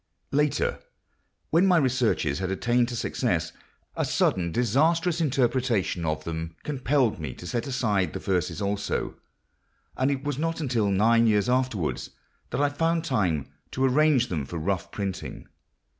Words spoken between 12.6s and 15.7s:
I found time to arrange them for rough printing.